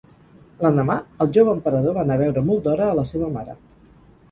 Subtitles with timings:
[0.61, 0.95] L'endemà,
[1.25, 3.59] el jove emperador va anar a veure molt d'hora a la seva mare.